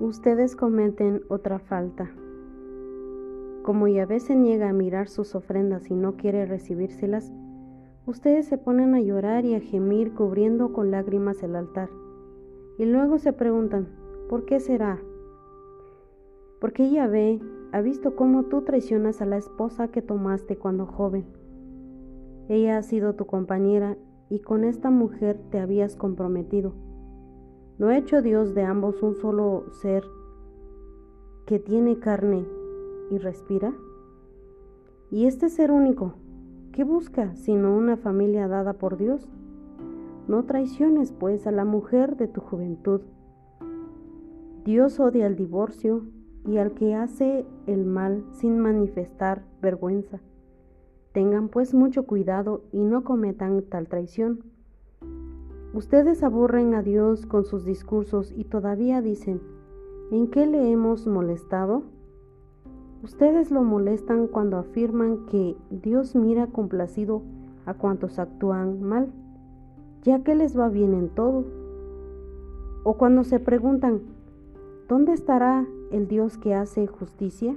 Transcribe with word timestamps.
ustedes 0.00 0.54
cometen 0.54 1.22
otra 1.28 1.58
falta. 1.58 2.10
Como 3.62 3.88
Yahvé 3.88 4.20
se 4.20 4.36
niega 4.36 4.68
a 4.68 4.72
mirar 4.72 5.08
sus 5.08 5.34
ofrendas 5.34 5.90
y 5.90 5.94
no 5.94 6.16
quiere 6.16 6.46
recibírselas, 6.46 7.32
ustedes 8.06 8.46
se 8.46 8.58
ponen 8.58 8.94
a 8.94 9.00
llorar 9.00 9.44
y 9.44 9.54
a 9.54 9.60
gemir 9.60 10.14
cubriendo 10.14 10.72
con 10.72 10.90
lágrimas 10.90 11.42
el 11.42 11.56
altar. 11.56 11.90
Y 12.78 12.84
luego 12.84 13.18
se 13.18 13.32
preguntan, 13.32 13.88
¿por 14.28 14.44
qué 14.44 14.60
será? 14.60 14.98
Porque 16.60 16.90
Yahvé 16.90 17.40
ha 17.72 17.80
visto 17.80 18.16
cómo 18.16 18.44
tú 18.44 18.62
traicionas 18.62 19.20
a 19.20 19.26
la 19.26 19.36
esposa 19.36 19.88
que 19.88 20.00
tomaste 20.00 20.56
cuando 20.56 20.86
joven. 20.86 21.26
Ella 22.48 22.78
ha 22.78 22.82
sido 22.82 23.14
tu 23.14 23.26
compañera 23.26 23.96
y 24.30 24.40
con 24.40 24.64
esta 24.64 24.90
mujer 24.90 25.38
te 25.50 25.58
habías 25.58 25.96
comprometido. 25.96 26.72
¿No 27.78 27.88
ha 27.88 27.96
hecho 27.96 28.22
Dios 28.22 28.54
de 28.54 28.62
ambos 28.64 29.02
un 29.04 29.14
solo 29.14 29.66
ser 29.70 30.04
que 31.46 31.60
tiene 31.60 32.00
carne 32.00 32.44
y 33.08 33.18
respira? 33.18 33.72
Y 35.12 35.26
este 35.26 35.48
ser 35.48 35.70
único, 35.70 36.14
¿qué 36.72 36.82
busca 36.82 37.36
sino 37.36 37.76
una 37.76 37.96
familia 37.96 38.48
dada 38.48 38.72
por 38.72 38.96
Dios? 38.96 39.28
No 40.26 40.44
traiciones 40.44 41.12
pues 41.12 41.46
a 41.46 41.52
la 41.52 41.64
mujer 41.64 42.16
de 42.16 42.26
tu 42.26 42.40
juventud. 42.40 43.02
Dios 44.64 44.98
odia 44.98 45.28
el 45.28 45.36
divorcio 45.36 46.02
y 46.44 46.56
al 46.58 46.72
que 46.72 46.96
hace 46.96 47.46
el 47.68 47.84
mal 47.84 48.24
sin 48.32 48.58
manifestar 48.58 49.44
vergüenza. 49.62 50.18
Tengan 51.12 51.48
pues 51.48 51.74
mucho 51.74 52.06
cuidado 52.06 52.64
y 52.72 52.82
no 52.82 53.04
cometan 53.04 53.62
tal 53.62 53.86
traición. 53.86 54.57
Ustedes 55.74 56.22
aburren 56.22 56.74
a 56.74 56.82
Dios 56.82 57.26
con 57.26 57.44
sus 57.44 57.64
discursos 57.64 58.32
y 58.34 58.44
todavía 58.44 59.02
dicen, 59.02 59.42
¿en 60.10 60.28
qué 60.28 60.46
le 60.46 60.72
hemos 60.72 61.06
molestado? 61.06 61.82
Ustedes 63.02 63.50
lo 63.50 63.62
molestan 63.62 64.28
cuando 64.28 64.56
afirman 64.56 65.26
que 65.26 65.56
Dios 65.70 66.16
mira 66.16 66.46
complacido 66.46 67.22
a 67.66 67.74
cuantos 67.74 68.18
actúan 68.18 68.82
mal, 68.82 69.12
ya 70.02 70.24
que 70.24 70.34
les 70.34 70.58
va 70.58 70.70
bien 70.70 70.94
en 70.94 71.10
todo. 71.10 71.44
O 72.82 72.94
cuando 72.94 73.22
se 73.22 73.38
preguntan, 73.38 74.00
¿dónde 74.88 75.12
estará 75.12 75.66
el 75.92 76.08
Dios 76.08 76.38
que 76.38 76.54
hace 76.54 76.86
justicia? 76.86 77.54